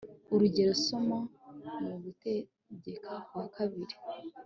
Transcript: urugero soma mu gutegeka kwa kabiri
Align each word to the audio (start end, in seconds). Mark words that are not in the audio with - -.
urugero 0.33 0.71
soma 0.85 1.17
mu 1.85 1.95
gutegeka 2.03 3.11
kwa 3.27 3.45
kabiri 3.55 3.95